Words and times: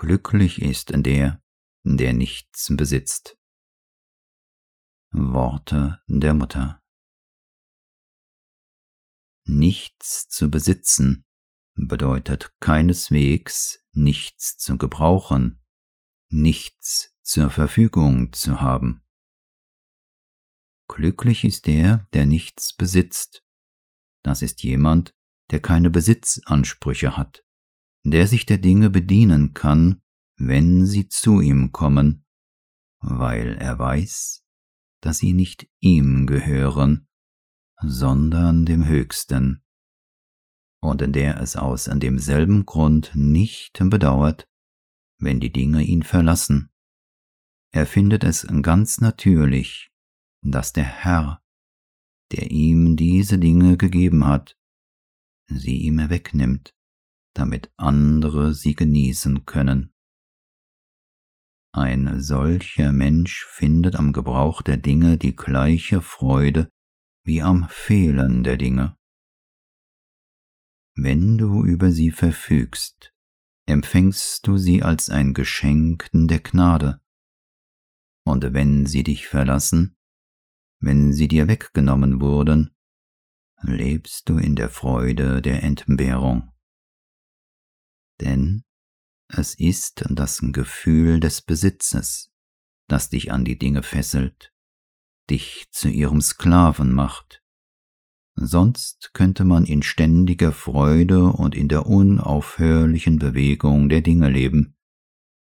Glücklich 0.00 0.62
ist 0.62 0.92
der, 0.94 1.42
der 1.82 2.12
nichts 2.12 2.72
besitzt. 2.76 3.36
Worte 5.10 6.00
der 6.06 6.34
Mutter 6.34 6.80
Nichts 9.44 10.28
zu 10.28 10.52
besitzen 10.52 11.24
bedeutet 11.74 12.54
keineswegs 12.60 13.84
nichts 13.90 14.56
zu 14.56 14.78
gebrauchen, 14.78 15.64
nichts 16.28 17.12
zur 17.22 17.50
Verfügung 17.50 18.32
zu 18.32 18.60
haben. 18.60 19.02
Glücklich 20.86 21.42
ist 21.42 21.66
der, 21.66 22.06
der 22.12 22.24
nichts 22.24 22.72
besitzt. 22.72 23.44
Das 24.22 24.42
ist 24.42 24.62
jemand, 24.62 25.12
der 25.50 25.58
keine 25.58 25.90
Besitzansprüche 25.90 27.16
hat, 27.16 27.44
der 28.10 28.26
sich 28.26 28.46
der 28.46 28.58
Dinge 28.58 28.90
bedienen 28.90 29.54
kann, 29.54 30.00
wenn 30.36 30.86
sie 30.86 31.08
zu 31.08 31.40
ihm 31.40 31.72
kommen, 31.72 32.24
weil 33.00 33.54
er 33.56 33.78
weiß, 33.78 34.44
dass 35.00 35.18
sie 35.18 35.32
nicht 35.32 35.68
ihm 35.80 36.26
gehören, 36.26 37.08
sondern 37.80 38.66
dem 38.66 38.86
Höchsten, 38.86 39.62
und 40.80 41.02
der 41.14 41.40
es 41.40 41.56
aus 41.56 41.88
an 41.88 42.00
demselben 42.00 42.66
Grund 42.66 43.12
nicht 43.14 43.78
bedauert, 43.80 44.48
wenn 45.18 45.40
die 45.40 45.52
Dinge 45.52 45.82
ihn 45.82 46.02
verlassen. 46.02 46.70
Er 47.72 47.86
findet 47.86 48.24
es 48.24 48.46
ganz 48.62 49.00
natürlich, 49.00 49.90
dass 50.42 50.72
der 50.72 50.84
Herr, 50.84 51.42
der 52.32 52.50
ihm 52.50 52.96
diese 52.96 53.38
Dinge 53.38 53.76
gegeben 53.76 54.24
hat, 54.24 54.56
sie 55.48 55.78
ihm 55.82 55.98
wegnimmt, 56.08 56.74
damit 57.38 57.70
andere 57.76 58.52
sie 58.52 58.74
genießen 58.74 59.46
können. 59.46 59.92
Ein 61.72 62.20
solcher 62.20 62.92
Mensch 62.92 63.46
findet 63.46 63.94
am 63.94 64.12
Gebrauch 64.12 64.60
der 64.60 64.76
Dinge 64.76 65.18
die 65.18 65.36
gleiche 65.36 66.00
Freude 66.00 66.68
wie 67.24 67.40
am 67.42 67.68
Fehlen 67.68 68.42
der 68.42 68.56
Dinge. 68.56 68.96
Wenn 70.96 71.38
du 71.38 71.64
über 71.64 71.92
sie 71.92 72.10
verfügst, 72.10 73.14
empfängst 73.66 74.44
du 74.46 74.56
sie 74.56 74.82
als 74.82 75.08
ein 75.08 75.32
Geschenk 75.32 76.08
der 76.12 76.40
Gnade. 76.40 77.00
Und 78.24 78.52
wenn 78.52 78.86
sie 78.86 79.04
dich 79.04 79.28
verlassen, 79.28 79.96
wenn 80.80 81.12
sie 81.12 81.28
dir 81.28 81.46
weggenommen 81.46 82.20
wurden, 82.20 82.74
lebst 83.62 84.28
du 84.28 84.38
in 84.38 84.56
der 84.56 84.70
Freude 84.70 85.40
der 85.40 85.62
Entbehrung. 85.62 86.52
Denn 88.20 88.64
es 89.28 89.54
ist 89.54 90.04
das 90.08 90.40
Gefühl 90.42 91.20
des 91.20 91.42
Besitzes, 91.42 92.32
das 92.88 93.10
dich 93.10 93.30
an 93.30 93.44
die 93.44 93.58
Dinge 93.58 93.82
fesselt, 93.82 94.52
dich 95.30 95.68
zu 95.70 95.88
ihrem 95.88 96.20
Sklaven 96.20 96.92
macht. 96.92 97.42
Sonst 98.34 99.10
könnte 99.14 99.44
man 99.44 99.64
in 99.64 99.82
ständiger 99.82 100.52
Freude 100.52 101.24
und 101.24 101.54
in 101.54 101.68
der 101.68 101.86
unaufhörlichen 101.86 103.18
Bewegung 103.18 103.88
der 103.88 104.00
Dinge 104.00 104.30
leben, 104.30 104.76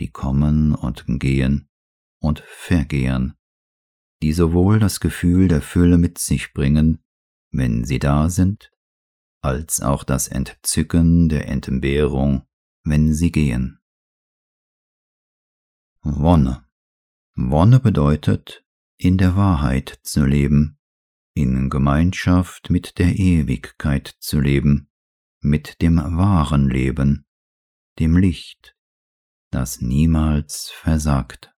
die 0.00 0.10
kommen 0.10 0.74
und 0.74 1.04
gehen 1.06 1.68
und 2.18 2.40
vergehen, 2.40 3.34
die 4.22 4.32
sowohl 4.32 4.78
das 4.78 5.00
Gefühl 5.00 5.48
der 5.48 5.60
Fülle 5.60 5.98
mit 5.98 6.18
sich 6.18 6.54
bringen, 6.54 7.04
wenn 7.50 7.84
sie 7.84 7.98
da 7.98 8.30
sind, 8.30 8.71
als 9.42 9.80
auch 9.80 10.04
das 10.04 10.28
Entzücken 10.28 11.28
der 11.28 11.48
Entbehrung, 11.48 12.46
wenn 12.84 13.12
sie 13.12 13.32
gehen. 13.32 13.80
Wonne. 16.02 16.66
Wonne 17.34 17.80
bedeutet, 17.80 18.64
in 18.96 19.18
der 19.18 19.36
Wahrheit 19.36 20.00
zu 20.02 20.24
leben, 20.24 20.78
in 21.34 21.70
Gemeinschaft 21.70 22.70
mit 22.70 22.98
der 22.98 23.18
Ewigkeit 23.18 24.08
zu 24.20 24.40
leben, 24.40 24.90
mit 25.40 25.82
dem 25.82 25.96
wahren 25.96 26.68
Leben, 26.68 27.26
dem 27.98 28.16
Licht, 28.16 28.76
das 29.50 29.80
niemals 29.80 30.70
versagt. 30.70 31.54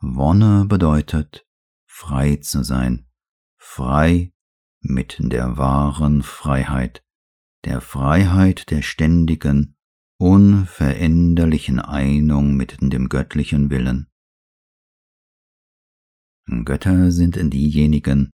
Wonne 0.00 0.66
bedeutet, 0.66 1.46
frei 1.86 2.36
zu 2.36 2.62
sein, 2.62 3.08
frei 3.56 4.33
mit 4.84 5.16
der 5.18 5.56
wahren 5.56 6.22
Freiheit, 6.22 7.02
der 7.64 7.80
Freiheit 7.80 8.70
der 8.70 8.82
ständigen, 8.82 9.76
unveränderlichen 10.18 11.80
Einung 11.80 12.54
mit 12.54 12.76
dem 12.80 13.08
göttlichen 13.08 13.70
Willen. 13.70 14.08
Götter 16.64 17.10
sind 17.10 17.36
diejenigen, 17.52 18.30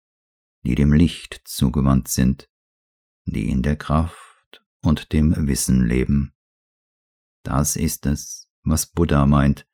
die 0.63 0.75
dem 0.75 0.93
Licht 0.93 1.41
zugewandt 1.43 2.07
sind, 2.07 2.49
die 3.25 3.49
in 3.49 3.61
der 3.61 3.75
Kraft 3.75 4.65
und 4.81 5.11
dem 5.11 5.47
Wissen 5.47 5.85
leben. 5.85 6.33
Das 7.43 7.75
ist 7.75 8.05
es, 8.05 8.49
was 8.63 8.87
Buddha 8.87 9.25
meint, 9.25 9.67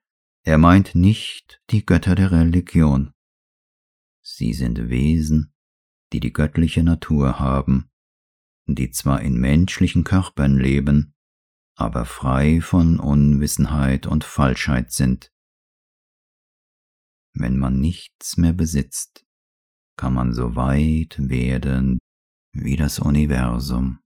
er 0.44 0.58
meint 0.58 0.96
nicht 0.96 1.62
die 1.70 1.86
Götter 1.86 2.16
der 2.16 2.32
Religion. 2.32 3.14
Sie 4.22 4.54
sind 4.54 4.90
Wesen, 4.90 5.53
die 6.14 6.20
die 6.20 6.32
göttliche 6.32 6.84
Natur 6.84 7.40
haben, 7.40 7.90
die 8.68 8.92
zwar 8.92 9.22
in 9.22 9.40
menschlichen 9.40 10.04
Körpern 10.04 10.58
leben, 10.58 11.16
aber 11.76 12.06
frei 12.06 12.62
von 12.62 13.00
Unwissenheit 13.00 14.06
und 14.06 14.24
Falschheit 14.24 14.92
sind. 14.92 15.32
Wenn 17.34 17.58
man 17.58 17.80
nichts 17.80 18.38
mehr 18.38 18.54
besitzt, 18.54 19.26
kann 19.98 20.14
man 20.14 20.34
so 20.34 20.56
weit 20.56 21.18
werden 21.18 21.98
wie 22.54 22.76
das 22.76 23.00
Universum. 23.00 24.03